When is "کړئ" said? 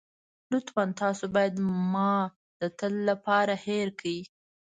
3.99-4.19